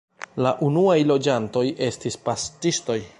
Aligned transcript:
La 0.45 0.53
unuaj 0.67 0.95
loĝantoj 1.11 1.65
estis 1.91 2.21
paŝtistoj. 2.27 3.01